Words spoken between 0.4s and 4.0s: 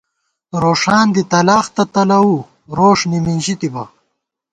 روݭان دی تلاخ تہ تلَوُو روݭ تہ نِمِنژی تِبہ